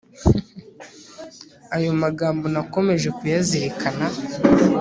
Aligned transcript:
Ayo 1.75 1.91
magambo 2.03 2.45
nakomeje 2.53 3.07
kuyazirikana 3.17 4.05